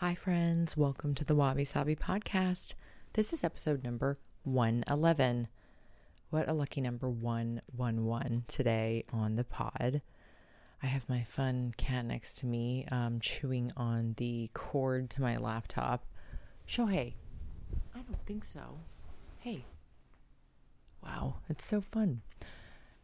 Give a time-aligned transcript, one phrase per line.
[0.00, 0.76] Hi, friends.
[0.76, 2.74] Welcome to the Wabi Sabi podcast.
[3.14, 5.48] This is episode number 111.
[6.28, 10.02] What a lucky number 111 today on the pod.
[10.82, 15.38] I have my fun cat next to me, um, chewing on the cord to my
[15.38, 16.04] laptop.
[16.68, 17.14] Shohei,
[17.94, 18.80] I don't think so.
[19.38, 19.64] Hey.
[21.02, 22.20] Wow, it's so fun.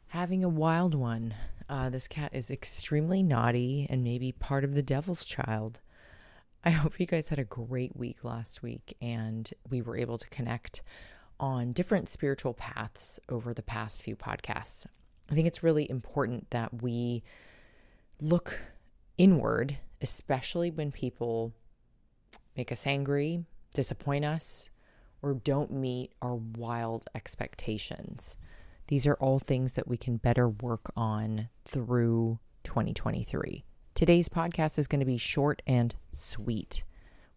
[0.08, 1.32] Having a wild one.
[1.70, 5.80] Uh, this cat is extremely naughty and maybe part of the devil's child.
[6.64, 10.28] I hope you guys had a great week last week and we were able to
[10.28, 10.82] connect
[11.40, 14.86] on different spiritual paths over the past few podcasts.
[15.28, 17.24] I think it's really important that we
[18.20, 18.60] look
[19.18, 21.52] inward, especially when people
[22.56, 24.70] make us angry, disappoint us,
[25.20, 28.36] or don't meet our wild expectations.
[28.86, 33.64] These are all things that we can better work on through 2023.
[33.94, 36.82] Today's podcast is going to be short and sweet.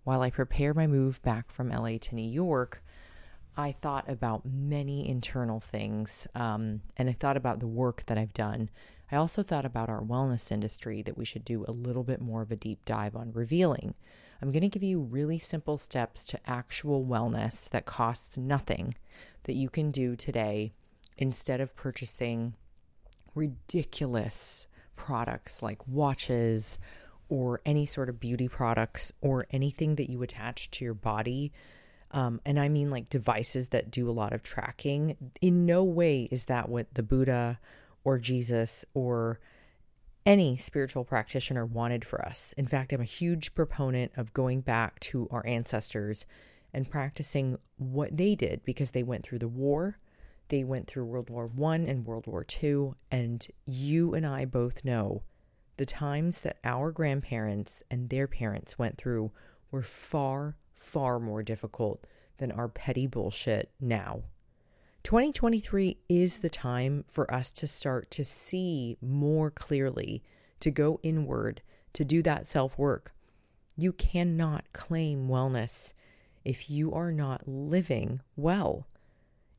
[0.05, 2.81] While I prepare my move back from LA to New York,
[3.57, 8.33] I thought about many internal things um, and I thought about the work that I've
[8.33, 8.69] done.
[9.11, 12.41] I also thought about our wellness industry that we should do a little bit more
[12.41, 13.93] of a deep dive on revealing.
[14.41, 18.95] I'm going to give you really simple steps to actual wellness that costs nothing
[19.43, 20.71] that you can do today
[21.17, 22.55] instead of purchasing
[23.35, 26.77] ridiculous products like watches
[27.29, 31.51] or any sort of beauty products or anything that you attach to your body.
[32.11, 35.17] Um, and I mean like devices that do a lot of tracking.
[35.41, 37.59] In no way is that what the Buddha
[38.03, 39.39] or Jesus or
[40.25, 42.53] any spiritual practitioner wanted for us.
[42.57, 46.25] In fact, I'm a huge proponent of going back to our ancestors
[46.73, 49.97] and practicing what they did because they went through the war,
[50.47, 54.85] they went through World War One and World War Two, and you and I both
[54.85, 55.23] know
[55.77, 59.31] the times that our grandparents and their parents went through
[59.71, 62.05] were far, far more difficult
[62.37, 64.23] than our petty bullshit now.
[65.03, 70.23] 2023 is the time for us to start to see more clearly,
[70.59, 71.61] to go inward,
[71.93, 73.13] to do that self work.
[73.77, 75.93] You cannot claim wellness
[76.43, 78.87] if you are not living well.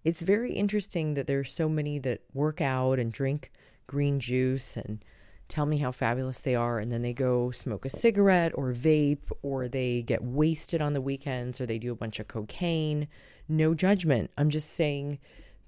[0.06, 3.50] It's very interesting that there's so many that work out and drink
[3.88, 5.04] green juice and
[5.48, 9.32] tell me how fabulous they are and then they go smoke a cigarette or vape
[9.42, 13.08] or they get wasted on the weekends or they do a bunch of cocaine.
[13.48, 14.30] No judgment.
[14.38, 15.18] I'm just saying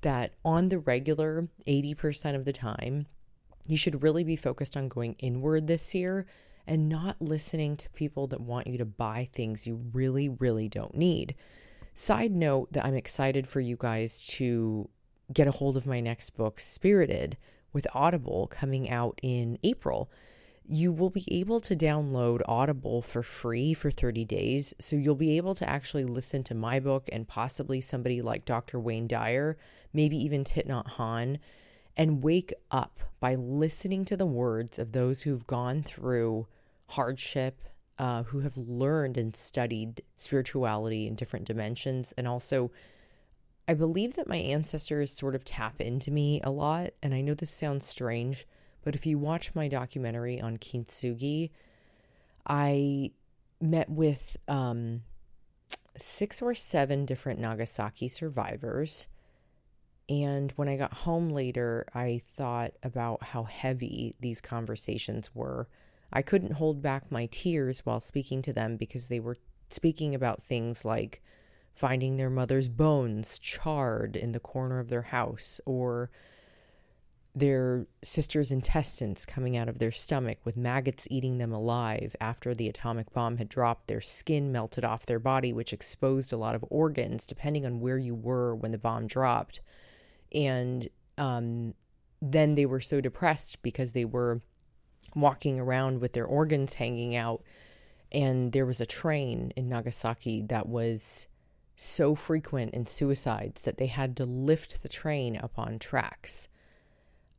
[0.03, 3.06] that on the regular 80% of the time,
[3.66, 6.27] you should really be focused on going inward this year
[6.65, 10.94] and not listening to people that want you to buy things you really, really don't
[10.94, 11.34] need.
[11.98, 14.88] Side note that I'm excited for you guys to
[15.32, 17.36] get a hold of my next book, Spirited,
[17.72, 20.09] with Audible coming out in April.
[20.64, 24.75] You will be able to download Audible for free for 30 days.
[24.78, 28.78] So you'll be able to actually listen to my book and possibly somebody like Dr.
[28.78, 29.56] Wayne Dyer,
[29.92, 31.41] maybe even Thich Nhat Hanh,
[31.97, 36.47] and wake up by listening to the words of those who've gone through
[36.91, 37.60] hardship
[37.98, 42.14] uh, who have learned and studied spirituality in different dimensions.
[42.16, 42.70] And also,
[43.66, 46.91] I believe that my ancestors sort of tap into me a lot.
[47.03, 48.47] And I know this sounds strange,
[48.82, 51.50] but if you watch my documentary on Kintsugi,
[52.47, 53.10] I
[53.60, 55.03] met with um,
[55.97, 59.06] six or seven different Nagasaki survivors.
[60.09, 65.69] And when I got home later, I thought about how heavy these conversations were
[66.12, 69.36] I couldn't hold back my tears while speaking to them because they were
[69.70, 71.22] speaking about things like
[71.74, 76.10] finding their mother's bones charred in the corner of their house or
[77.34, 82.68] their sister's intestines coming out of their stomach with maggots eating them alive after the
[82.68, 83.86] atomic bomb had dropped.
[83.86, 87.98] Their skin melted off their body, which exposed a lot of organs depending on where
[87.98, 89.60] you were when the bomb dropped.
[90.32, 91.74] And um,
[92.20, 94.41] then they were so depressed because they were
[95.14, 97.42] walking around with their organs hanging out.
[98.10, 101.28] And there was a train in Nagasaki that was
[101.77, 106.48] so frequent in suicides that they had to lift the train up on tracks.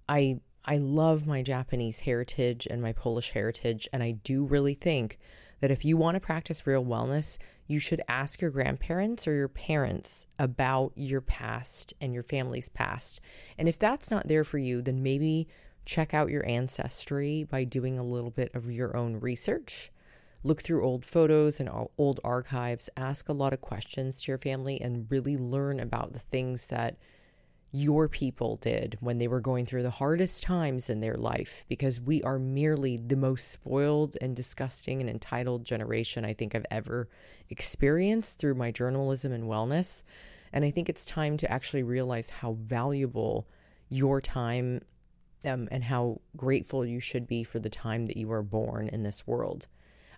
[0.08, 5.18] I I love my Japanese heritage and my Polish heritage and I do really think
[5.62, 9.48] that if you want to practice real wellness, you should ask your grandparents or your
[9.48, 13.20] parents about your past and your family's past.
[13.58, 15.48] And if that's not there for you, then maybe
[15.86, 19.92] check out your ancestry by doing a little bit of your own research.
[20.44, 24.80] Look through old photos and old archives, ask a lot of questions to your family,
[24.80, 26.98] and really learn about the things that
[27.72, 32.02] your people did when they were going through the hardest times in their life because
[32.02, 37.10] we are merely the most spoiled and disgusting and entitled generation I think I've ever
[37.50, 40.04] experienced through my journalism and wellness.
[40.52, 43.48] And I think it's time to actually realize how valuable
[43.90, 44.82] your time
[45.46, 49.04] um, and how grateful you should be for the time that you were born in
[49.04, 49.68] this world.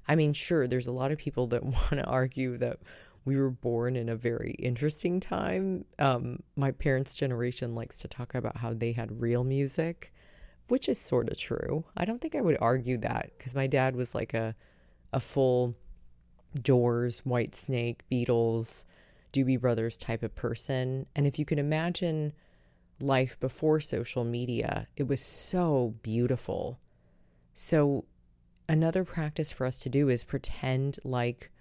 [0.07, 2.79] I mean, sure, there's a lot of people that want to argue that
[3.23, 5.85] we were born in a very interesting time.
[5.99, 10.11] Um, my parents' generation likes to talk about how they had real music,
[10.69, 11.85] which is sort of true.
[11.95, 14.55] I don't think I would argue that because my dad was like a
[15.13, 15.75] a full
[16.61, 18.85] Doors, Whitesnake, Beatles,
[19.33, 21.05] Doobie Brothers type of person.
[21.15, 22.33] And if you can imagine
[23.01, 26.79] life before social media, it was so beautiful.
[27.53, 28.05] So,
[28.67, 31.51] another practice for us to do is pretend like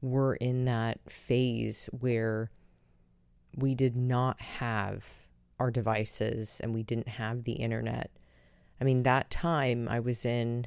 [0.00, 2.50] we're in that phase where
[3.56, 5.26] we did not have
[5.58, 8.10] our devices and we didn't have the internet.
[8.80, 10.66] I mean, that time I was in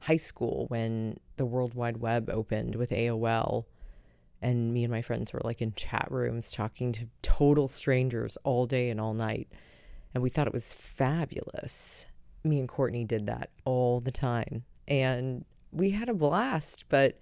[0.00, 3.64] high school when the World Wide Web opened with AOL,
[4.42, 8.66] and me and my friends were like in chat rooms talking to total strangers all
[8.66, 9.48] day and all night.
[10.14, 12.06] And we thought it was fabulous.
[12.44, 14.64] Me and Courtney did that all the time.
[14.88, 17.18] And we had a blast, but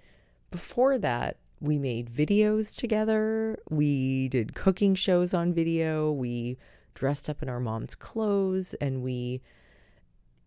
[0.51, 3.59] before that, we made videos together.
[3.69, 6.11] We did cooking shows on video.
[6.11, 6.57] We
[6.95, 9.43] dressed up in our mom's clothes and we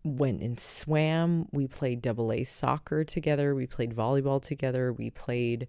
[0.02, 1.48] went and swam.
[1.52, 3.54] We played double A soccer together.
[3.54, 4.92] We played volleyball together.
[4.92, 5.66] We played,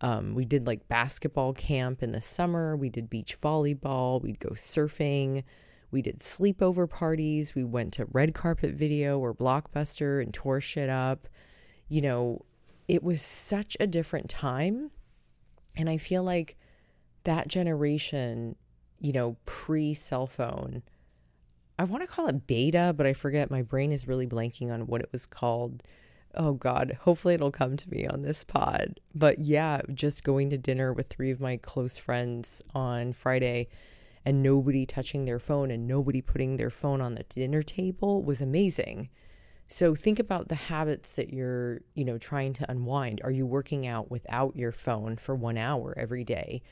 [0.00, 2.76] um, we did like basketball camp in the summer.
[2.76, 4.22] We did beach volleyball.
[4.22, 5.44] We'd go surfing.
[5.90, 7.54] We did sleepover parties.
[7.54, 11.28] We went to red carpet video or blockbuster and tore shit up.
[11.88, 12.44] You know,
[12.88, 14.90] it was such a different time.
[15.76, 16.56] And I feel like
[17.24, 18.56] that generation,
[18.98, 20.82] you know, pre cell phone,
[21.78, 23.50] I want to call it beta, but I forget.
[23.50, 25.82] My brain is really blanking on what it was called.
[26.34, 29.00] Oh God, hopefully it'll come to me on this pod.
[29.14, 33.68] But yeah, just going to dinner with three of my close friends on Friday
[34.24, 38.40] and nobody touching their phone and nobody putting their phone on the dinner table was
[38.40, 39.08] amazing.
[39.66, 43.20] So think about the habits that you're, you know, trying to unwind.
[43.24, 46.62] Are you working out without your phone for 1 hour every day?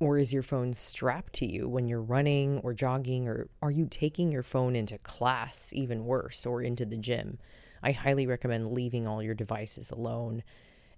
[0.00, 3.86] Or is your phone strapped to you when you're running or jogging or are you
[3.88, 7.38] taking your phone into class even worse or into the gym?
[7.84, 10.42] I highly recommend leaving all your devices alone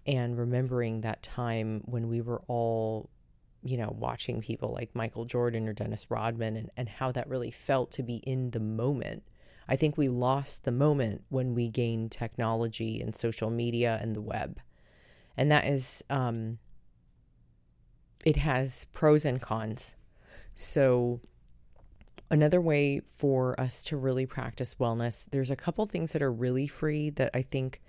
[0.07, 3.11] and remembering that time when we were all
[3.63, 7.51] you know, watching people like Michael Jordan or Dennis Rodman and, and how that really
[7.51, 9.25] felt to be in the moment
[9.69, 14.21] I think we lost the moment when we gained technology and social media and the
[14.21, 14.61] web.
[15.37, 16.59] And that is, um,
[18.25, 19.95] it has pros and cons.
[20.55, 21.21] So,
[22.31, 26.67] another way for us to really practice wellness, there's a couple things that are really
[26.67, 27.81] free that I think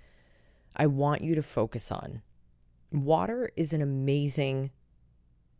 [0.76, 2.22] I want you to focus on.
[2.92, 4.70] Water is an amazing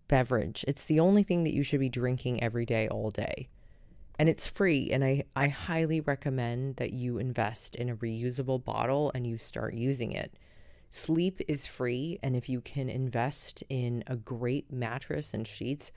[0.07, 0.65] beverage.
[0.67, 3.49] It's the only thing that you should be drinking every day, all day
[4.19, 9.13] and it's free and I, I highly recommend that you invest in a reusable bottle
[9.15, 10.35] and you start using it
[10.91, 15.93] sleep is free and if you can invest in a great mattress and sheets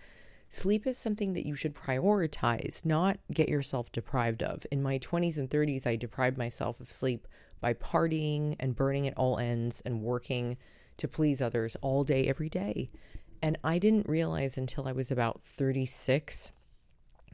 [0.51, 4.65] sleep is something that you should prioritize not get yourself deprived of.
[4.71, 7.27] In my 20s and 30s i deprived myself of sleep
[7.59, 10.57] by partying and burning at all ends and working
[10.97, 12.91] to please others all day every day.
[13.41, 16.51] And i didn't realize until i was about 36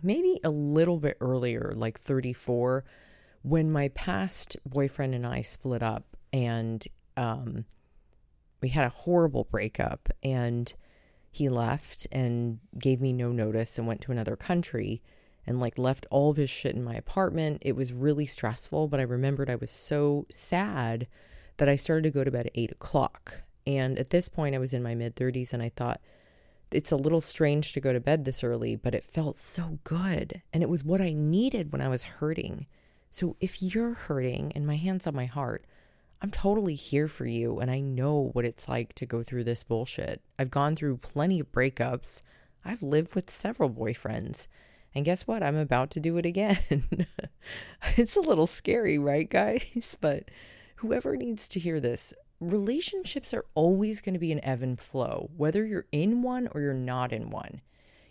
[0.01, 2.83] maybe a little bit earlier, like 34,
[3.43, 7.65] when my past boyfriend and I split up and um,
[8.61, 10.73] we had a horrible breakup and
[11.31, 15.01] he left and gave me no notice and went to another country
[15.45, 17.61] and like left all of his shit in my apartment.
[17.61, 21.07] It was really stressful, but I remembered I was so sad
[21.57, 23.41] that I started to go to bed at eight o'clock.
[23.65, 26.01] And at this point, I was in my mid 30s and I thought,
[26.71, 30.41] it's a little strange to go to bed this early, but it felt so good.
[30.51, 32.67] And it was what I needed when I was hurting.
[33.09, 35.65] So if you're hurting and my hand's on my heart,
[36.21, 37.59] I'm totally here for you.
[37.59, 40.21] And I know what it's like to go through this bullshit.
[40.39, 42.21] I've gone through plenty of breakups.
[42.65, 44.47] I've lived with several boyfriends.
[44.95, 45.43] And guess what?
[45.43, 47.07] I'm about to do it again.
[47.97, 49.97] it's a little scary, right, guys?
[50.01, 50.29] But
[50.77, 55.29] whoever needs to hear this, relationships are always going to be an ebb and flow,
[55.37, 57.61] whether you're in one or you're not in one.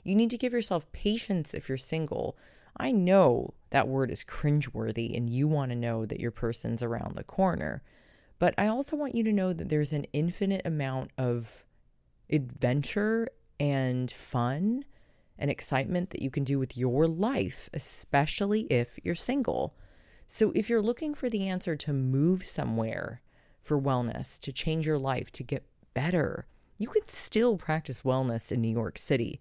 [0.05, 2.37] You need to give yourself patience if you're single.
[2.77, 7.17] I know that word is cringeworthy and you want to know that your person's around
[7.17, 7.83] the corner.
[8.39, 11.65] But I also want you to know that there's an infinite amount of
[12.31, 13.29] adventure
[13.59, 14.85] and fun
[15.39, 19.75] and excitement that you can do with your life, especially if you're single.
[20.29, 23.23] So, if you're looking for the answer to move somewhere
[23.63, 26.47] for wellness, to change your life, to get better,
[26.79, 29.41] you could still practice wellness in New York City.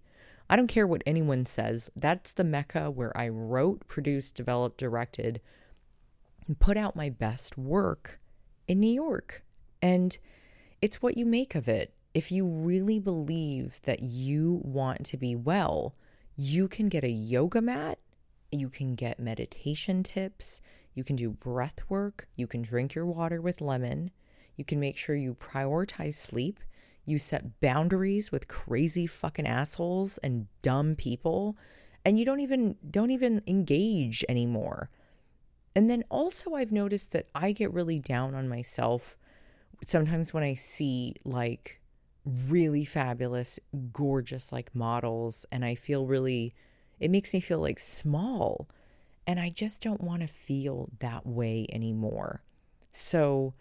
[0.50, 1.90] I don't care what anyone says.
[1.96, 5.42] That's the mecca where I wrote, produced, developed, directed,
[6.48, 8.20] and put out my best work
[8.68, 9.44] in New York.
[9.82, 10.18] And
[10.82, 11.94] it's what you make of it.
[12.14, 15.96] If you really believe that you want to be well,
[16.38, 18.00] you can get a yoga mat,
[18.52, 20.62] you can get meditation tips,
[20.94, 24.12] you can do breath work, you can drink your water with lemon,
[24.56, 26.60] you can make sure you prioritize sleep
[27.06, 31.56] you set boundaries with crazy fucking assholes and dumb people
[32.04, 34.90] and you don't even don't even engage anymore.
[35.76, 39.18] And then also I've noticed that I get really down on myself
[39.86, 41.82] sometimes when I see like
[42.26, 43.60] really fabulous,
[43.92, 46.56] gorgeous like models and I feel really
[47.00, 48.70] it makes me feel like small
[49.28, 52.42] and I just don't want to feel that way anymore.
[52.92, 53.54] So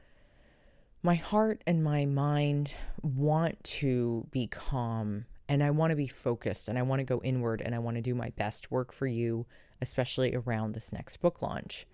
[1.03, 6.69] my heart and my mind want to be calm and I want to be focused
[6.69, 9.07] and I want to go inward and I want to do my best work for
[9.07, 9.47] you,
[9.83, 11.87] especially around this next book launch.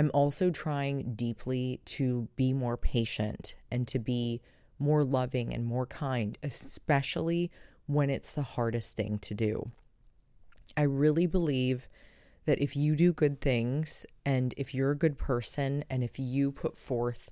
[0.00, 4.40] I'm also trying deeply to be more patient and to be
[4.78, 7.50] more loving and more kind, especially
[7.84, 9.72] when it's the hardest thing to do.
[10.74, 11.86] I really believe
[12.46, 16.50] that if you do good things and if you're a good person and if you
[16.50, 17.30] put forth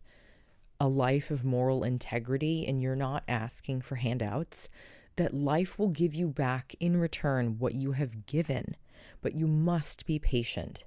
[0.79, 4.69] a life of moral integrity and you're not asking for handouts,
[5.17, 8.77] that life will give you back in return what you have given,
[9.23, 10.85] but you must be patient.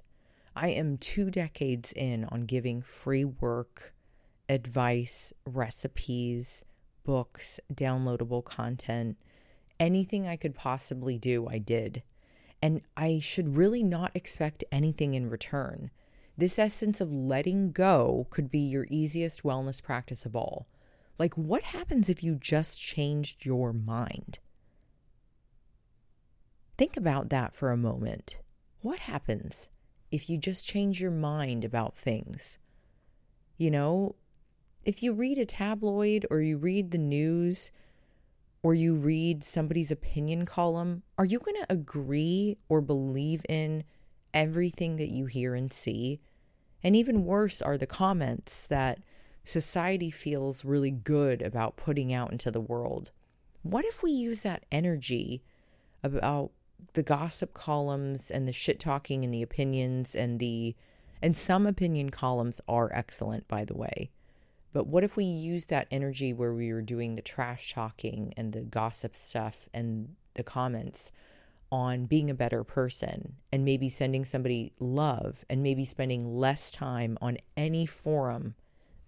[0.54, 3.94] I am two decades in on giving free work,
[4.48, 6.64] advice, recipes,
[7.04, 9.16] books, downloadable content.
[9.80, 12.02] Anything I could possibly do, I did.
[12.60, 15.90] And I should really not expect anything in return.
[16.36, 20.66] This essence of letting go could be your easiest wellness practice of all.
[21.18, 24.38] Like, what happens if you just changed your mind?
[26.78, 28.38] Think about that for a moment.
[28.80, 29.68] What happens
[30.12, 32.58] if you just change your mind about things?
[33.56, 34.14] You know,
[34.84, 37.72] if you read a tabloid or you read the news
[38.62, 43.82] or you read somebody's opinion column, are you going to agree or believe in
[44.34, 46.20] everything that you hear and see.
[46.82, 48.98] And even worse are the comments that
[49.44, 53.10] society feels really good about putting out into the world.
[53.62, 55.42] What if we use that energy
[56.02, 56.50] about
[56.94, 60.74] the gossip columns and the shit talking and the opinions and the
[61.22, 64.10] and some opinion columns are excellent by the way.
[64.72, 68.52] But what if we use that energy where we were doing the trash talking and
[68.52, 71.12] the gossip stuff and the comments
[71.70, 77.16] on being a better person and maybe sending somebody love and maybe spending less time
[77.20, 78.54] on any forum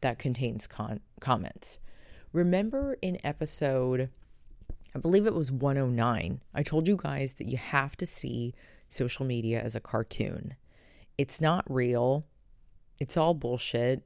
[0.01, 1.79] that contains con- comments.
[2.33, 4.11] Remember in episode,
[4.95, 8.55] I believe it was 109, I told you guys that you have to see
[8.89, 10.55] social media as a cartoon.
[11.19, 12.25] It's not real,
[12.99, 14.03] it's all bullshit.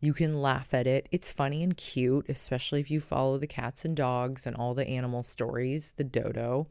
[0.00, 1.08] You can laugh at it.
[1.10, 4.86] It's funny and cute, especially if you follow the cats and dogs and all the
[4.86, 6.68] animal stories, the dodo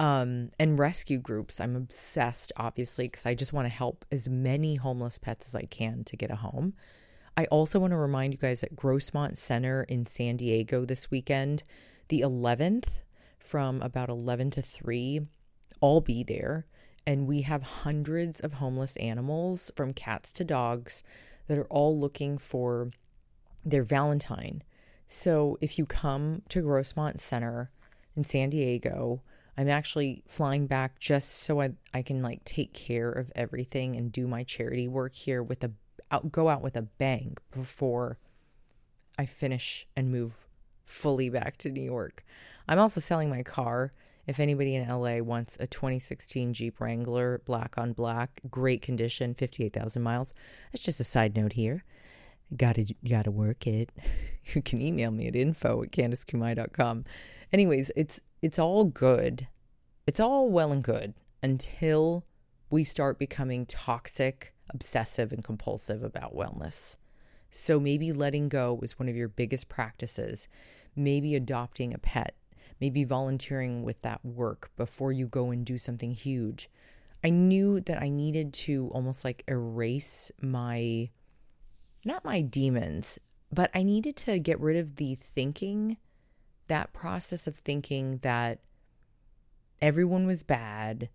[0.00, 1.60] um, and rescue groups.
[1.60, 5.64] I'm obsessed, obviously, because I just want to help as many homeless pets as I
[5.64, 6.72] can to get a home.
[7.36, 11.62] I also want to remind you guys that Grossmont Center in San Diego this weekend,
[12.10, 13.00] the 11th,
[13.38, 15.22] from about 11 to 3,
[15.82, 16.66] I'll be there.
[17.06, 21.02] And we have hundreds of homeless animals, from cats to dogs,
[21.48, 22.90] that are all looking for
[23.64, 24.62] their Valentine.
[25.08, 27.70] So if you come to Grossmont Center
[28.14, 29.22] in San Diego,
[29.56, 34.12] I'm actually flying back just so I, I can like take care of everything and
[34.12, 35.72] do my charity work here with a
[36.10, 38.18] out, go out with a bang before
[39.18, 40.32] I finish and move
[40.90, 42.24] fully back to New York.
[42.68, 43.92] I'm also selling my car.
[44.26, 50.02] If anybody in LA wants a 2016 Jeep Wrangler, black on black, great condition, 58,000
[50.02, 50.34] miles.
[50.72, 51.84] That's just a side note here.
[52.56, 53.90] Gotta, gotta work it.
[54.52, 57.04] You can email me at info at CandiceKumai.com.
[57.52, 59.46] Anyways, it's it's all good.
[60.08, 62.24] It's all well and good until
[62.70, 66.96] we start becoming toxic, obsessive, and compulsive about wellness.
[67.50, 70.48] So maybe letting go is one of your biggest practices.
[70.96, 72.34] Maybe adopting a pet,
[72.80, 76.68] maybe volunteering with that work before you go and do something huge.
[77.22, 81.10] I knew that I needed to almost like erase my,
[82.04, 83.18] not my demons,
[83.52, 85.96] but I needed to get rid of the thinking
[86.68, 88.60] that process of thinking that
[89.82, 91.08] everyone was bad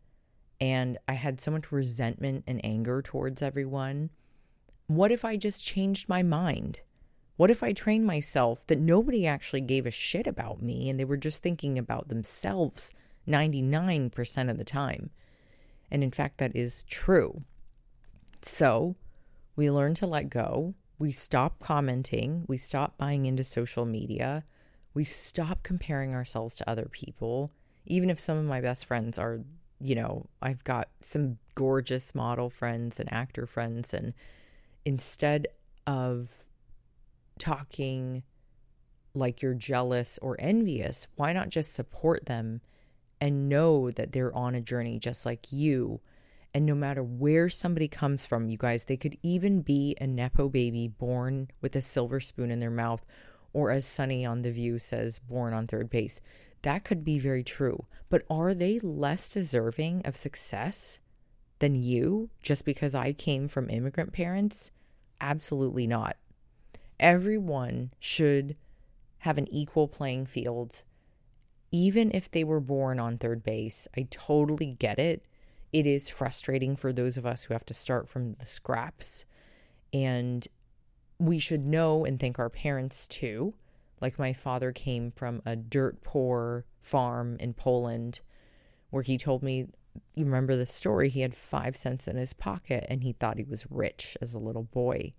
[0.60, 4.10] and I had so much resentment and anger towards everyone.
[4.88, 6.82] What if I just changed my mind?
[7.38, 11.06] What if I trained myself that nobody actually gave a shit about me and they
[11.06, 12.94] were just thinking about themselves
[13.28, 15.10] 99% of the time?
[15.92, 17.44] And in fact, that is true.
[18.42, 18.96] So
[19.56, 20.76] we learn to let go.
[20.98, 22.46] We stop commenting.
[22.48, 24.46] We stop buying into social media.
[24.94, 27.52] We stop comparing ourselves to other people.
[27.86, 29.42] Even if some of my best friends are,
[29.82, 33.94] you know, I've got some gorgeous model friends and actor friends.
[33.94, 34.14] And
[34.86, 35.48] instead
[35.86, 36.45] of
[37.40, 38.24] talking
[39.14, 42.62] like you're jealous or envious, why not just support them
[43.22, 46.02] and know that they're on a journey just like you?
[46.54, 50.48] And no matter where somebody comes from, you guys, they could even be a Nepo
[50.48, 53.06] baby born with a silver spoon in their mouth,
[53.52, 56.22] or as Sunny on The View says, born on third base.
[56.62, 57.84] That could be very true.
[58.10, 61.00] But are they less deserving of success
[61.60, 64.72] than you just because I came from immigrant parents?
[65.20, 66.16] Absolutely not
[67.00, 68.56] everyone should
[69.20, 70.84] have an equal playing field,
[71.72, 73.88] even if they were born on third base.
[73.98, 75.24] I totally get it.
[75.74, 79.26] It is frustrating for those of us who have to start from the scraps.
[79.92, 80.48] And
[81.18, 83.56] we should know and thank our parents too.
[84.02, 88.22] Like my father came from a dirt poor farm in Poland
[88.90, 89.66] where he told me,
[90.14, 91.10] you remember the story?
[91.10, 94.40] He had five cents in his pocket and he thought he was rich as a
[94.40, 95.14] little boy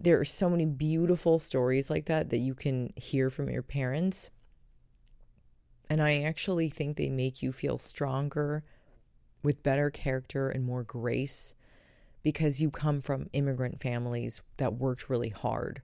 [0.00, 4.30] there are so many beautiful stories like that that you can hear from your parents.
[5.88, 8.64] And I actually think they make you feel stronger
[9.42, 11.54] with better character and more grace
[12.22, 15.82] because you come from immigrant families that worked really hard.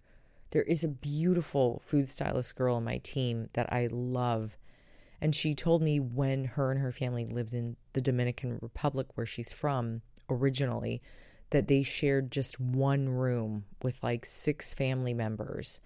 [0.50, 4.56] There is a beautiful food stylist girl on my team that I love.
[5.20, 9.26] And she told me when her and her family lived in the Dominican Republic, where
[9.26, 10.00] she's from
[10.30, 11.02] originally,
[11.50, 15.80] that they shared just one room with like six family members.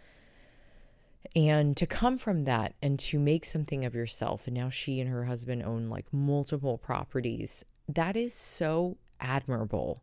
[1.35, 5.11] And to come from that and to make something of yourself, and now she and
[5.11, 10.02] her husband own like multiple properties, that is so admirable.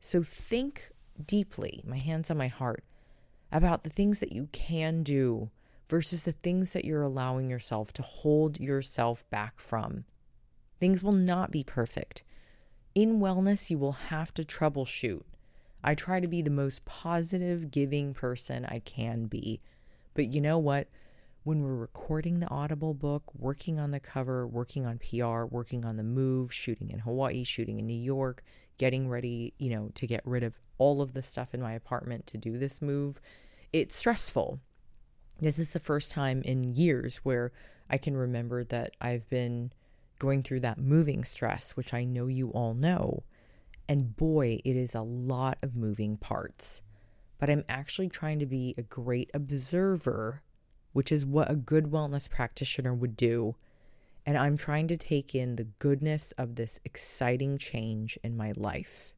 [0.00, 0.90] So think
[1.24, 2.84] deeply, my hands on my heart,
[3.52, 5.50] about the things that you can do
[5.88, 10.04] versus the things that you're allowing yourself to hold yourself back from.
[10.80, 12.22] Things will not be perfect
[12.94, 15.22] in wellness, you will have to troubleshoot.
[15.84, 19.60] I try to be the most positive, giving person I can be.
[20.14, 20.88] But you know what?
[21.44, 25.96] When we're recording the Audible book, working on the cover, working on PR, working on
[25.96, 28.44] the move, shooting in Hawaii, shooting in New York,
[28.78, 32.26] getting ready, you know, to get rid of all of the stuff in my apartment
[32.28, 33.20] to do this move,
[33.72, 34.60] it's stressful.
[35.40, 37.50] This is the first time in years where
[37.90, 39.72] I can remember that I've been
[40.22, 43.24] going through that moving stress, which I know you all know.
[43.88, 46.80] And boy, it is a lot of moving parts.
[47.40, 50.42] But I'm actually trying to be a great observer,
[50.92, 53.56] which is what a good wellness practitioner would do.
[54.24, 59.12] And I'm trying to take in the goodness of this exciting change in my life.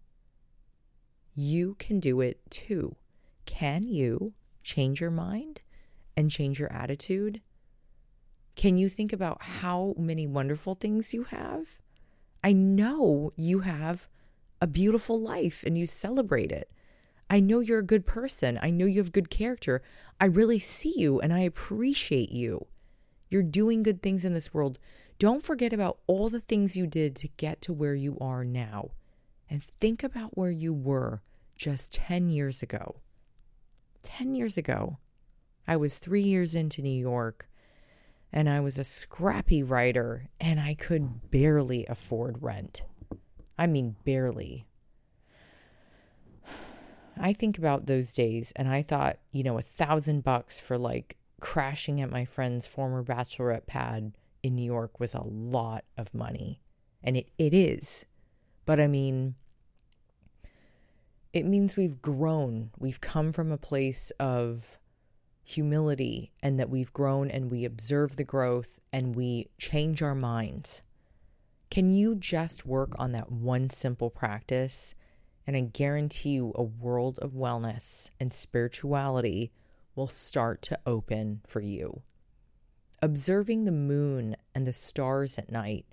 [1.34, 2.96] You can do it too.
[3.44, 5.60] Can you change your mind
[6.16, 7.42] and change your attitude?
[8.56, 11.66] Can you think about how many wonderful things you have?
[12.42, 14.08] I know you have
[14.60, 16.70] a beautiful life and you celebrate it.
[17.28, 18.58] I know you're a good person.
[18.62, 19.82] I know you have good character.
[20.20, 22.66] I really see you and I appreciate you.
[23.28, 24.78] You're doing good things in this world.
[25.18, 28.90] Don't forget about all the things you did to get to where you are now.
[29.48, 31.22] And think about where you were
[31.56, 32.96] just 10 years ago.
[34.02, 34.98] 10 years ago,
[35.66, 37.48] I was three years into New York
[38.34, 42.82] and I was a scrappy writer and I could barely afford rent.
[43.56, 44.66] I mean, barely.
[47.16, 51.16] I think about those days and I thought, you know, a thousand bucks for like
[51.38, 56.60] crashing at my friend's former bachelorette pad in New York was a lot of money.
[57.04, 58.04] And it, it is.
[58.66, 59.36] But I mean,
[61.32, 62.70] it means we've grown.
[62.80, 64.80] We've come from a place of
[65.44, 70.82] humility and that we've grown and we observe the growth and we change our minds.
[71.70, 74.94] Can you just work on that one simple practice?
[75.46, 79.52] And I guarantee you, a world of wellness and spirituality
[79.94, 82.02] will start to open for you.
[83.02, 85.84] Observing the moon and the stars at night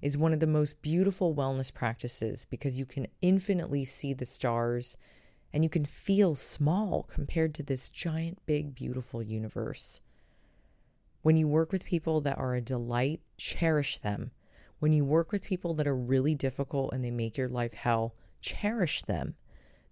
[0.00, 4.96] is one of the most beautiful wellness practices because you can infinitely see the stars
[5.54, 10.00] and you can feel small compared to this giant, big, beautiful universe.
[11.22, 14.32] When you work with people that are a delight, cherish them.
[14.80, 18.16] When you work with people that are really difficult and they make your life hell,
[18.40, 19.36] cherish them.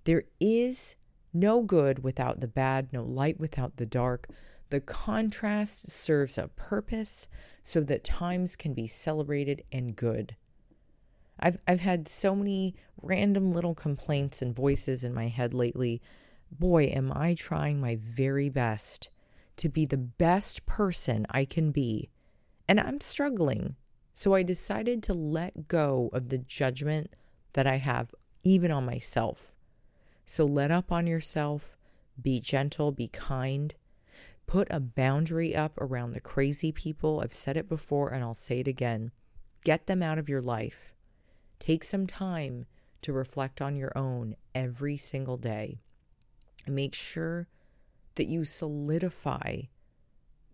[0.03, 0.97] There is
[1.33, 4.27] no good without the bad, no light without the dark.
[4.71, 7.29] The contrast serves a purpose
[7.63, 10.35] so that times can be celebrated and good.
[11.43, 16.01] I've I've had so many random little complaints and voices in my head lately.
[16.51, 19.09] Boy, am I trying my very best
[19.57, 22.11] to be the best person I can be.
[22.69, 23.77] And I'm struggling.
[24.13, 27.15] So I decided to let go of the judgment
[27.55, 29.53] that I have even on myself.
[30.27, 31.77] So let up on yourself,
[32.21, 33.75] be gentle, be kind.
[34.47, 37.21] Put a boundary up around the crazy people.
[37.21, 39.13] I've said it before and I'll say it again.
[39.65, 40.93] Get them out of your life.
[41.63, 42.67] Take some time
[43.03, 45.79] to reflect on your own every single day.
[46.67, 47.47] Make sure
[48.17, 49.61] that you solidify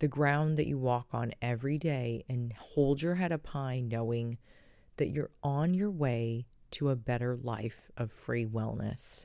[0.01, 4.37] the ground that you walk on every day and hold your head up high, knowing
[4.99, 9.25] that you're on your way to a better life of free wellness.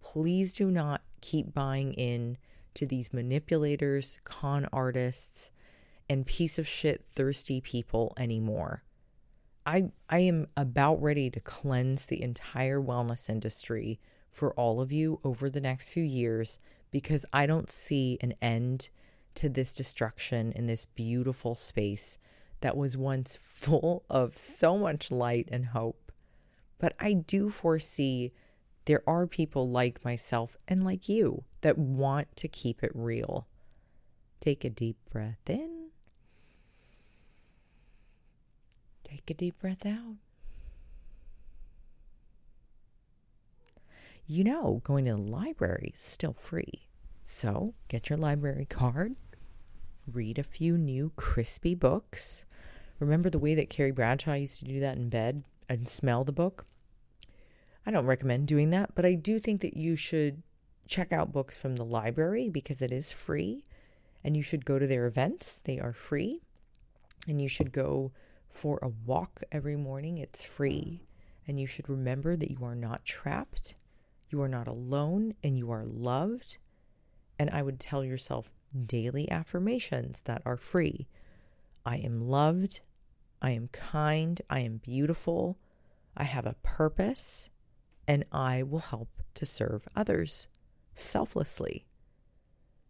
[0.00, 2.38] Please do not keep buying in
[2.72, 5.50] to these manipulators, con artists,
[6.08, 8.82] and piece of shit thirsty people anymore.
[9.68, 14.00] I I am about ready to cleanse the entire wellness industry
[14.30, 16.58] for all of you over the next few years
[16.90, 18.88] because I don't see an end
[19.34, 22.16] to this destruction in this beautiful space
[22.62, 26.12] that was once full of so much light and hope.
[26.78, 28.32] But I do foresee
[28.86, 33.46] there are people like myself and like you that want to keep it real.
[34.40, 35.77] Take a deep breath in.
[39.28, 40.16] Take a deep breath out.
[44.26, 46.88] You know, going to the library is still free.
[47.26, 49.16] So get your library card,
[50.10, 52.42] read a few new crispy books.
[53.00, 56.32] Remember the way that Carrie Bradshaw used to do that in bed and smell the
[56.32, 56.64] book?
[57.84, 60.42] I don't recommend doing that, but I do think that you should
[60.86, 63.66] check out books from the library because it is free
[64.24, 65.60] and you should go to their events.
[65.64, 66.40] They are free.
[67.26, 68.12] And you should go
[68.58, 70.18] for a walk every morning.
[70.18, 71.00] It's free.
[71.46, 73.74] And you should remember that you are not trapped,
[74.30, 76.58] you are not alone, and you are loved.
[77.38, 78.52] And I would tell yourself
[78.84, 81.06] daily affirmations that are free.
[81.86, 82.80] I am loved.
[83.40, 84.42] I am kind.
[84.50, 85.56] I am beautiful.
[86.16, 87.48] I have a purpose
[88.08, 90.48] and I will help to serve others
[90.94, 91.86] selflessly.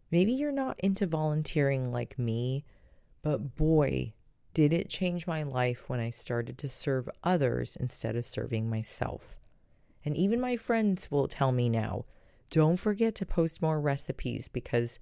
[0.09, 2.65] Maybe you're not into volunteering like me,
[3.21, 4.13] but boy,
[4.53, 9.35] did it change my life when I started to serve others instead of serving myself.
[10.03, 12.05] And even my friends will tell me now
[12.49, 14.97] don't forget to post more recipes because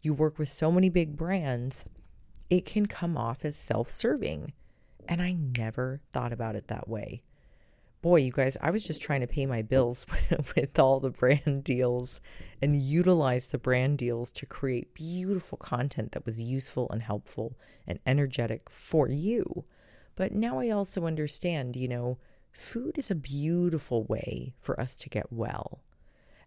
[0.00, 1.84] you work with so many big brands,
[2.48, 4.52] it can come off as self serving.
[5.08, 7.22] And I never thought about it that way
[8.04, 10.04] boy, you guys, I was just trying to pay my bills
[10.54, 12.20] with all the brand deals
[12.60, 17.98] and utilize the brand deals to create beautiful content that was useful and helpful and
[18.04, 19.64] energetic for you.
[20.16, 22.18] But now I also understand, you know,
[22.52, 25.80] food is a beautiful way for us to get well.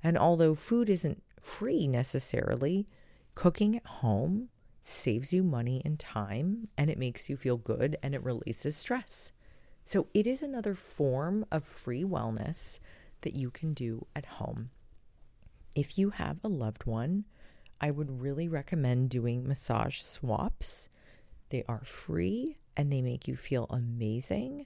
[0.03, 2.87] And although food isn't free necessarily,
[3.33, 4.49] cooking at home
[4.83, 9.31] saves you money and time and it makes you feel good and it releases stress.
[9.87, 12.79] So it is another form of free wellness
[13.21, 14.69] that you can do at home.
[15.77, 17.23] If you have a loved one,
[17.79, 20.89] I would really recommend doing massage swaps.
[21.51, 24.65] They are free and they make you feel amazing.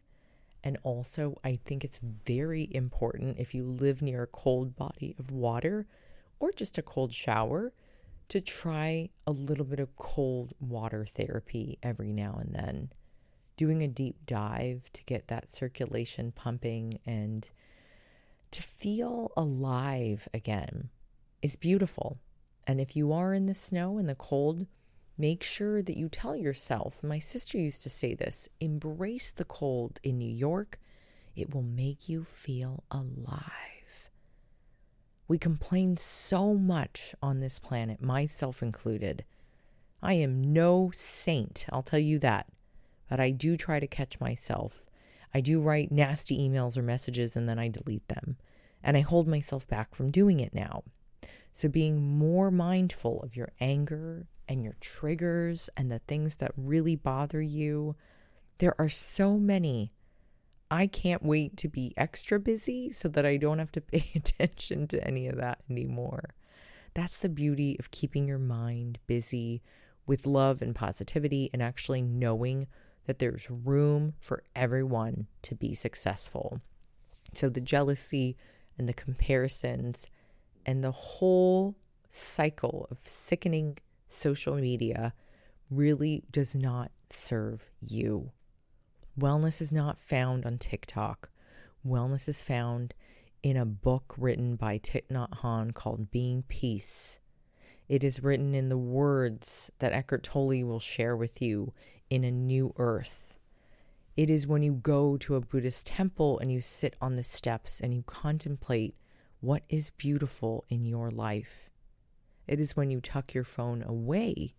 [0.63, 5.29] And also, I think it's very important if you live near a cold body of
[5.29, 5.85] water
[6.39, 7.73] or just a cold shower
[8.29, 12.91] to try a little bit of cold water therapy every now and then
[13.57, 17.49] doing a deep dive to get that circulation pumping and
[18.51, 20.89] to feel alive again
[21.41, 22.17] is beautiful.
[22.67, 24.67] And if you are in the snow and the cold,
[25.17, 27.03] make sure that you tell yourself.
[27.03, 30.79] My sister used to say this embrace the cold in New York,
[31.35, 34.09] it will make you feel alive.
[35.27, 39.23] We complain so much on this planet, myself included.
[40.03, 42.47] I am no saint, I'll tell you that
[43.11, 44.85] but I do try to catch myself.
[45.33, 48.37] I do write nasty emails or messages and then I delete them.
[48.81, 50.83] And I hold myself back from doing it now.
[51.51, 56.95] So, being more mindful of your anger and your triggers and the things that really
[56.95, 57.97] bother you,
[58.59, 59.91] there are so many.
[60.71, 64.87] I can't wait to be extra busy so that I don't have to pay attention
[64.87, 66.29] to any of that anymore.
[66.93, 69.61] That's the beauty of keeping your mind busy
[70.07, 72.67] with love and positivity and actually knowing
[73.05, 76.61] that there's room for everyone to be successful.
[77.33, 78.37] So the jealousy
[78.77, 80.07] and the comparisons
[80.65, 81.75] and the whole
[82.09, 83.77] cycle of sickening
[84.09, 85.13] social media
[85.69, 88.31] really does not serve you.
[89.19, 91.29] Wellness is not found on TikTok.
[91.85, 92.93] Wellness is found
[93.43, 97.19] in a book written by Thich Nhat Hanh called Being Peace.
[97.89, 101.73] It is written in the words that Eckhart Tolle will share with you
[102.11, 103.39] in A New Earth.
[104.17, 107.79] It is when you go to a Buddhist temple and you sit on the steps
[107.79, 108.95] and you contemplate
[109.39, 111.69] what is beautiful in your life.
[112.47, 114.55] It is when you tuck your phone away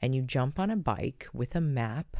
[0.00, 2.16] and you jump on a bike with a map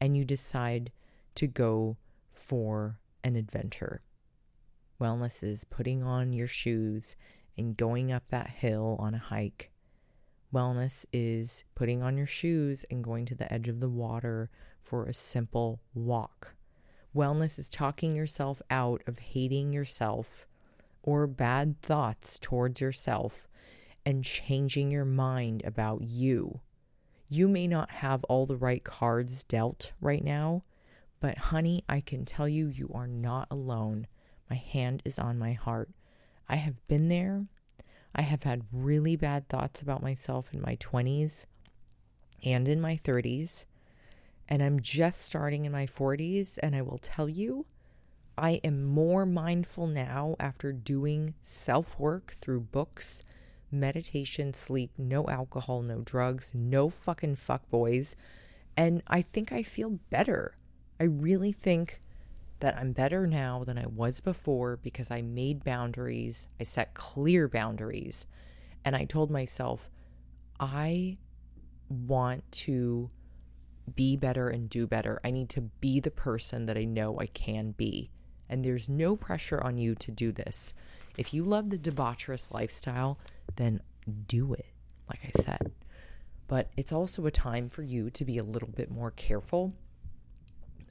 [0.00, 0.90] and you decide
[1.34, 1.98] to go
[2.32, 4.00] for an adventure.
[4.98, 7.14] Wellness is putting on your shoes
[7.58, 9.70] and going up that hill on a hike.
[10.52, 14.50] Wellness is putting on your shoes and going to the edge of the water
[14.82, 16.54] for a simple walk.
[17.14, 20.46] Wellness is talking yourself out of hating yourself
[21.02, 23.48] or bad thoughts towards yourself
[24.06, 26.60] and changing your mind about you.
[27.28, 30.64] You may not have all the right cards dealt right now,
[31.20, 34.06] but honey, I can tell you, you are not alone.
[34.48, 35.90] My hand is on my heart.
[36.48, 37.44] I have been there.
[38.14, 41.46] I have had really bad thoughts about myself in my 20s
[42.44, 43.64] and in my 30s.
[44.48, 46.58] And I'm just starting in my 40s.
[46.62, 47.66] And I will tell you,
[48.36, 53.22] I am more mindful now after doing self work through books,
[53.70, 58.16] meditation, sleep, no alcohol, no drugs, no fucking fuck boys.
[58.76, 60.56] And I think I feel better.
[61.00, 62.00] I really think
[62.60, 67.48] that I'm better now than I was before because I made boundaries, I set clear
[67.48, 68.26] boundaries,
[68.84, 69.90] and I told myself,
[70.58, 71.18] I
[71.88, 73.10] want to
[73.94, 75.20] be better and do better.
[75.24, 78.10] I need to be the person that I know I can be.
[78.48, 80.72] And there's no pressure on you to do this.
[81.16, 83.18] If you love the debaucherous lifestyle,
[83.56, 83.80] then
[84.26, 84.66] do it,
[85.08, 85.72] like I said.
[86.46, 89.74] But it's also a time for you to be a little bit more careful.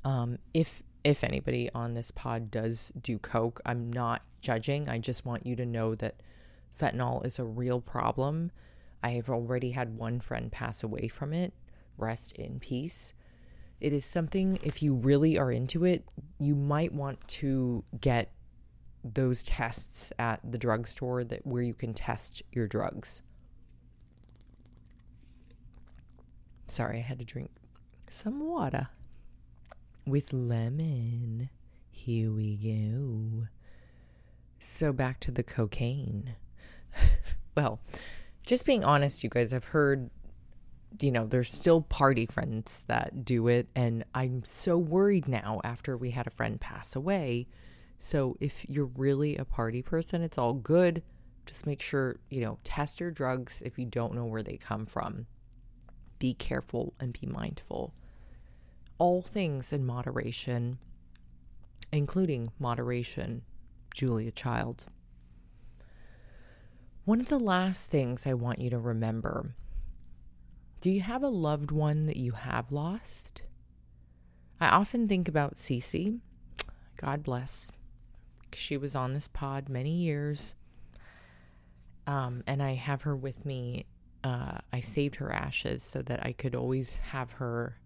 [0.03, 4.89] Um, if if anybody on this pod does do coke, I'm not judging.
[4.89, 6.21] I just want you to know that
[6.77, 8.51] fentanyl is a real problem.
[9.01, 11.53] I have already had one friend pass away from it.
[11.97, 13.13] Rest in peace.
[13.79, 16.03] It is something, if you really are into it,
[16.39, 18.33] you might want to get
[19.01, 23.21] those tests at the drugstore that where you can test your drugs.
[26.67, 27.51] Sorry, I had to drink
[28.09, 28.89] some water
[30.07, 31.49] with lemon.
[31.91, 33.47] Here we go.
[34.59, 36.35] So back to the cocaine.
[37.55, 37.79] well,
[38.43, 40.09] just being honest, you guys, I've heard,
[41.01, 43.67] you know, there's still party friends that do it.
[43.75, 47.47] And I'm so worried now after we had a friend pass away.
[47.99, 51.03] So if you're really a party person, it's all good.
[51.45, 54.85] Just make sure, you know, test your drugs if you don't know where they come
[54.85, 55.27] from.
[56.19, 57.93] Be careful and be mindful
[58.97, 60.79] all things in moderation,
[61.91, 63.43] including moderation,
[63.93, 64.85] Julia Child.
[67.05, 69.55] One of the last things I want you to remember
[70.79, 73.41] do you have a loved one that you have lost?
[74.59, 76.19] I often think about Cece.
[76.97, 77.71] God bless.
[78.53, 80.53] She was on this pod many years.
[82.05, 83.85] Um, and I have her with me.
[84.23, 87.77] Uh, I saved her ashes so that I could always have her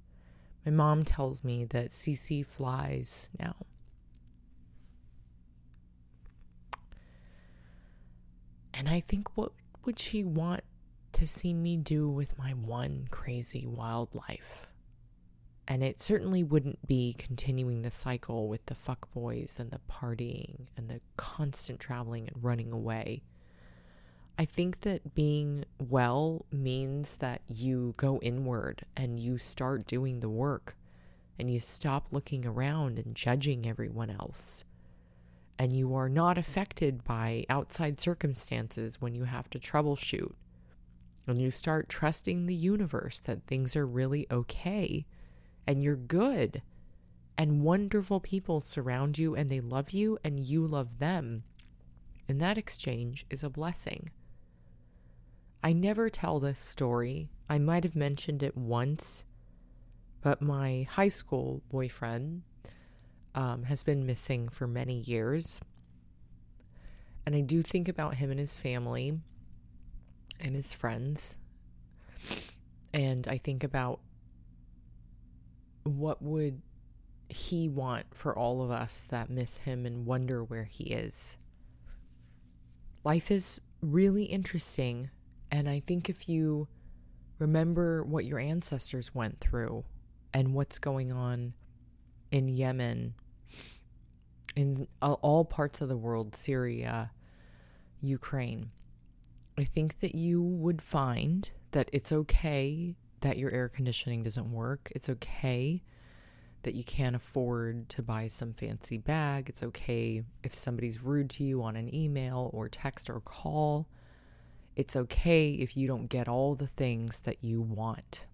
[0.66, 3.56] my mom tells me that CC flies now.
[8.74, 9.52] And I think what
[9.86, 10.64] would she want
[11.14, 14.68] to see me do with my one crazy wild life?
[15.68, 20.68] And it certainly wouldn't be continuing the cycle with the fuck boys and the partying
[20.76, 23.24] and the constant traveling and running away.
[24.42, 30.32] I think that being well means that you go inward and you start doing the
[30.32, 30.76] work
[31.38, 34.64] and you stop looking around and judging everyone else.
[35.60, 40.34] And you are not affected by outside circumstances when you have to troubleshoot.
[41.28, 45.06] And you start trusting the universe that things are really okay
[45.68, 46.64] and you're good.
[47.38, 51.44] And wonderful people surround you and they love you and you love them.
[52.28, 54.10] And that exchange is a blessing.
[55.64, 57.30] I never tell this story.
[57.50, 59.24] I might have mentioned it once,
[60.22, 62.44] but my high school boyfriend
[63.36, 65.60] um, has been missing for many years.
[67.26, 69.20] And I do think about him and his family
[70.40, 71.38] and his friends.
[72.94, 74.00] And I think about
[75.84, 76.62] what would
[77.30, 81.38] he want for all of us that miss him and wonder where he is?
[83.04, 85.10] Life is really interesting.
[85.52, 86.68] And I think if you
[87.40, 89.84] remember what your ancestors went through
[90.34, 91.54] and what's going on
[92.32, 93.14] in Yemen,
[94.56, 97.12] in all parts of the world, Syria,
[98.00, 98.72] Ukraine,
[99.58, 104.92] I think that you would find that it's okay that your air conditioning doesn't work.
[104.96, 105.84] It's okay
[106.64, 109.50] that you can't afford to buy some fancy bag.
[109.50, 113.88] It's okay if somebody's rude to you on an email or text or call.
[114.76, 118.26] It's okay if you don't get all the things that you want.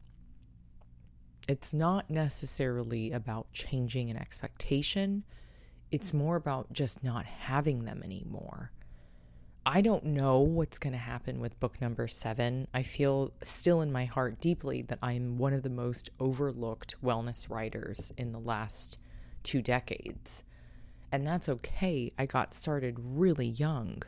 [1.47, 5.23] It's not necessarily about changing an expectation,
[5.91, 8.71] it's more about just not having them anymore.
[9.65, 12.67] I don't know what's going to happen with book number seven.
[12.73, 17.49] I feel still in my heart deeply that I'm one of the most overlooked wellness
[17.49, 18.97] writers in the last
[19.43, 20.43] two decades.
[21.11, 22.13] And that's okay.
[22.17, 24.03] I got started really young.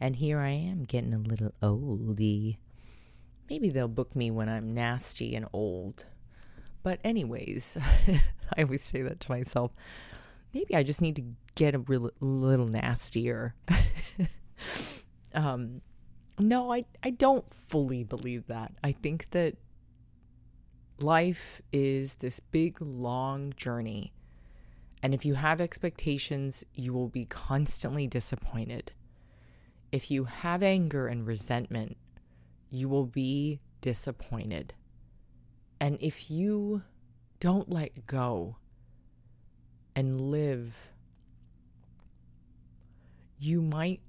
[0.00, 2.58] And here I am getting a little oldie.
[3.48, 6.04] Maybe they'll book me when I'm nasty and old.
[6.82, 7.78] But, anyways,
[8.56, 9.72] I always say that to myself.
[10.52, 13.54] Maybe I just need to get a real, little nastier.
[15.34, 15.80] um,
[16.38, 18.72] no, I, I don't fully believe that.
[18.84, 19.56] I think that
[21.00, 24.12] life is this big, long journey.
[25.02, 28.92] And if you have expectations, you will be constantly disappointed.
[29.96, 31.96] If you have anger and resentment,
[32.68, 34.74] you will be disappointed.
[35.80, 36.82] And if you
[37.40, 38.56] don't let go
[39.94, 40.90] and live,
[43.38, 44.02] you might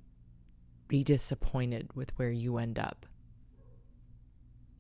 [0.89, 3.06] be disappointed with where you end up.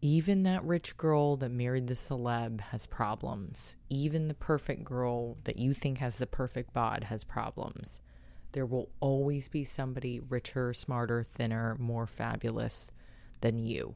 [0.01, 3.77] Even that rich girl that married the celeb has problems.
[3.89, 8.01] Even the perfect girl that you think has the perfect bod has problems.
[8.57, 12.89] There will always be somebody richer, smarter, thinner, more fabulous
[13.41, 13.93] than you.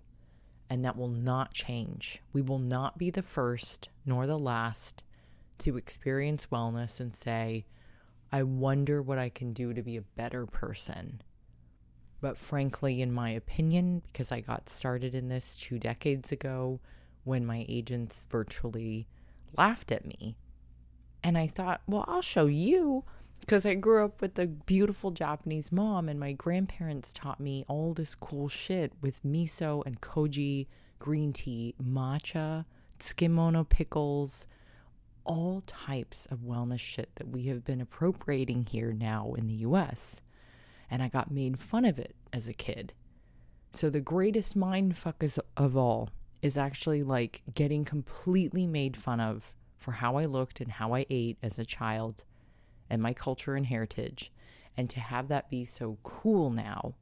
[0.69, 2.21] And that will not change.
[2.31, 5.03] We will not be the first nor the last
[5.57, 7.65] to experience wellness and say,
[8.31, 11.23] I wonder what I can do to be a better person.
[12.21, 16.79] But frankly, in my opinion, because I got started in this two decades ago
[17.23, 19.07] when my agents virtually
[19.57, 20.37] laughed at me.
[21.23, 23.05] And I thought, well, I'll show you
[23.41, 27.93] because I grew up with a beautiful Japanese mom, and my grandparents taught me all
[27.93, 30.67] this cool shit with miso and koji,
[30.99, 32.65] green tea, matcha,
[32.99, 34.47] tsukemono pickles,
[35.23, 40.21] all types of wellness shit that we have been appropriating here now in the US
[40.91, 42.93] and I got made fun of it as a kid.
[43.73, 46.09] So the greatest mind fuck is, of all
[46.41, 51.05] is actually like getting completely made fun of for how I looked and how I
[51.09, 52.25] ate as a child
[52.91, 54.31] and my culture and heritage
[54.75, 56.93] and to have that be so cool now.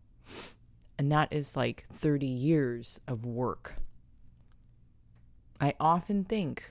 [0.98, 3.76] And that is like 30 years of work.
[5.60, 6.64] I often think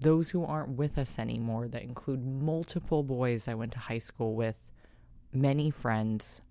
[0.00, 4.34] those who aren't with us anymore, that include multiple boys I went to high school
[4.34, 4.56] with,
[5.32, 6.42] many friends.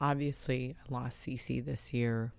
[0.00, 2.32] Obviously, I lost Cece this year.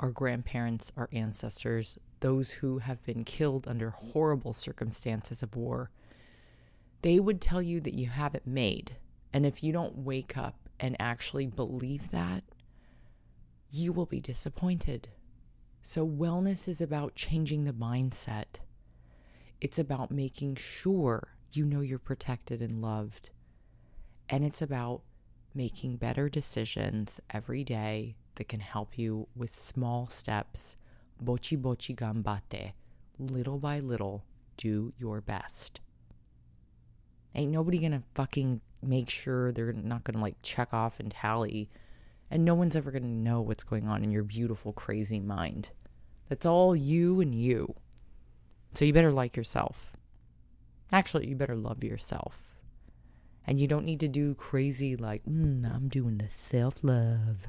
[0.00, 5.90] Our grandparents, our ancestors, those who have been killed under horrible circumstances of war,
[7.06, 8.96] they would tell you that you have it made.
[9.32, 12.42] And if you don't wake up and actually believe that,
[13.70, 15.06] you will be disappointed.
[15.82, 18.58] So, wellness is about changing the mindset.
[19.60, 23.30] It's about making sure you know you're protected and loved.
[24.28, 25.02] And it's about
[25.54, 30.74] making better decisions every day that can help you with small steps.
[31.22, 32.72] Bochi bochi gambate.
[33.16, 34.24] Little by little,
[34.56, 35.78] do your best.
[37.36, 41.68] Ain't nobody gonna fucking make sure they're not gonna like check off and tally.
[42.30, 45.70] And no one's ever gonna know what's going on in your beautiful, crazy mind.
[46.30, 47.74] That's all you and you.
[48.74, 49.92] So you better like yourself.
[50.90, 52.56] Actually, you better love yourself.
[53.46, 57.46] And you don't need to do crazy, like, mm, I'm doing the self love.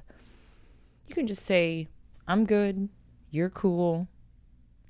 [1.08, 1.88] You can just say,
[2.28, 2.90] I'm good.
[3.32, 4.08] You're cool.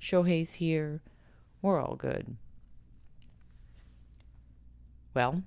[0.00, 1.02] Shohei's here.
[1.62, 2.36] We're all good.
[5.18, 5.42] Well,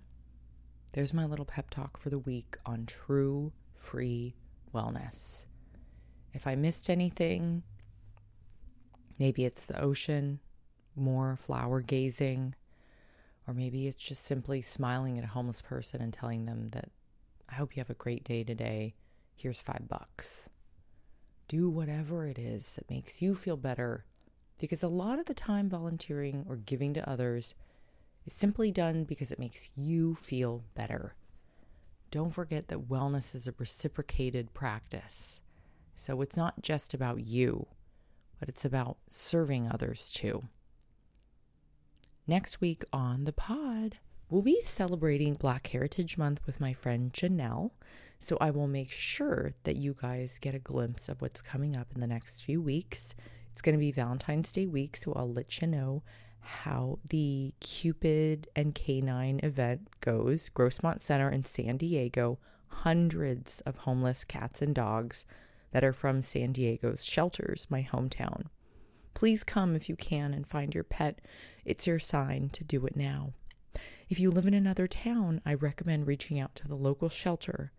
[0.92, 4.36] there's my little pep talk for the week on true free
[4.76, 5.46] wellness.
[6.34, 7.64] If I missed anything,
[9.18, 10.42] maybe it's the ocean,
[10.94, 12.54] more flower gazing,
[13.48, 16.90] or maybe it's just simply smiling at a homeless person and telling them that
[17.48, 18.94] I hope you have a great day today.
[19.36, 20.50] Here's five bucks.
[21.48, 24.04] Do whatever it is that makes you feel better
[24.62, 27.56] Because a lot of the time, volunteering or giving to others
[28.26, 31.16] is simply done because it makes you feel better.
[32.12, 35.40] Don't forget that wellness is a reciprocated practice.
[35.96, 37.68] So it's not just about you,
[38.40, 40.44] but it's about serving others too.
[42.28, 43.98] Next week on the pod,
[44.30, 47.72] we'll be celebrating Black Heritage Month with my friend Janelle.
[48.20, 51.88] So I will make sure that you guys get a glimpse of what's coming up
[51.94, 53.16] in the next few weeks.
[53.52, 56.04] It's going to be Valentine's Day week, so I'll let you know
[56.42, 60.50] how the Cupid and Canine event goes.
[60.50, 65.26] Grossmont Center in San Diego, hundreds of homeless cats and dogs
[65.72, 68.46] that are from San Diego's shelters, my hometown.
[69.14, 71.20] Please come if you can and find your pet.
[71.66, 73.34] It's your sign to do it now.
[74.10, 77.72] If you live in another town, I recommend reaching out to the local shelter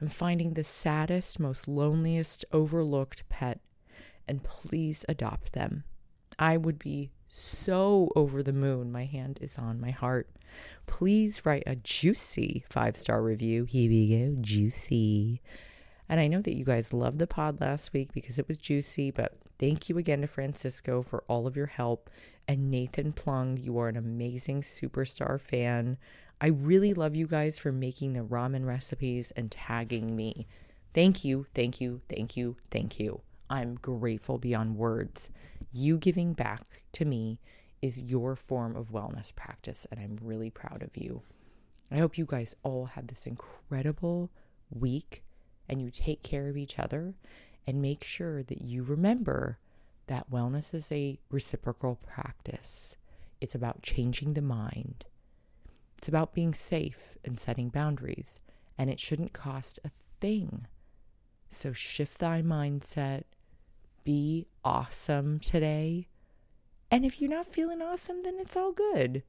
[0.00, 3.60] and finding the saddest, most loneliest, overlooked pet,
[4.26, 5.84] and please adopt them.
[6.38, 8.90] I would be so over the moon.
[8.90, 10.28] My hand is on my heart.
[10.86, 13.64] Please write a juicy five star review.
[13.64, 15.42] Here we go, juicy.
[16.08, 19.10] And I know that you guys loved the pod last week because it was juicy,
[19.10, 22.08] but thank you again to Francisco for all of your help.
[22.46, 25.98] And Nathan Plung, you are an amazing superstar fan.
[26.40, 30.46] I really love you guys for making the ramen recipes and tagging me.
[30.94, 33.20] Thank you, thank you, thank you, thank you.
[33.50, 35.30] I'm grateful beyond words.
[35.72, 37.38] You giving back to me
[37.80, 41.22] is your form of wellness practice, and I'm really proud of you.
[41.90, 44.30] I hope you guys all have this incredible
[44.70, 45.22] week
[45.68, 47.14] and you take care of each other
[47.66, 49.58] and make sure that you remember
[50.06, 52.96] that wellness is a reciprocal practice.
[53.40, 55.04] It's about changing the mind.
[55.98, 58.40] It's about being safe and setting boundaries,
[58.76, 59.90] and it shouldn't cost a
[60.20, 60.66] thing.
[61.50, 63.24] So shift thy mindset,
[64.08, 66.08] be awesome today.
[66.90, 69.22] And if you're not feeling awesome, then it's all good.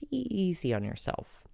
[0.00, 1.44] Be easy on yourself.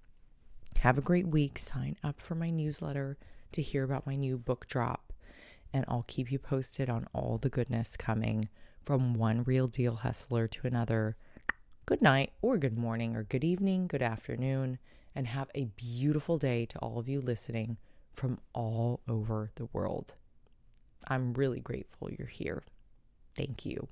[0.78, 1.58] Have a great week.
[1.58, 3.18] Sign up for my newsletter
[3.52, 5.12] to hear about my new book drop,
[5.74, 8.48] and I'll keep you posted on all the goodness coming
[8.82, 11.18] from one real deal hustler to another.
[11.84, 14.78] Good night, or good morning, or good evening, good afternoon,
[15.14, 17.76] and have a beautiful day to all of you listening
[18.14, 20.14] from all over the world.
[21.08, 22.62] I'm really grateful you're here.
[23.36, 23.88] Thank you.